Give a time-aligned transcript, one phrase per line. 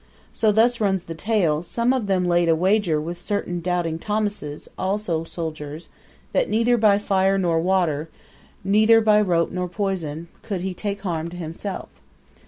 [0.33, 4.67] So thus runs the tale some of them laid a wager with certain Doubting Thomases,
[4.75, 5.89] also soldiers,
[6.33, 8.09] that neither by fire nor water,
[8.63, 11.89] neither by rope nor poison, could he take harm to himself.